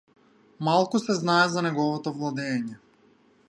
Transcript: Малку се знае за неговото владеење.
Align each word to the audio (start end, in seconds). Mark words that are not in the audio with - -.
Малку 0.67 1.01
се 1.03 1.15
знае 1.19 1.53
за 1.57 1.65
неговото 1.67 2.17
владеење. 2.19 2.79